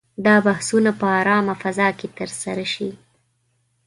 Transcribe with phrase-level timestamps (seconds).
[0.25, 2.89] دا بحثونه په آرامه فضا کې ترسره شي.